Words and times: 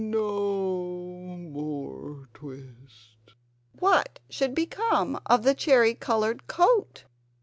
no 0.03 1.05
more 1.35 2.27
twist!" 2.33 3.35
What 3.77 4.17
should 4.31 4.55
become 4.55 5.21
of 5.27 5.43
the 5.43 5.53
cherry 5.53 5.93
coloured 5.93 6.47
coat? 6.47 7.03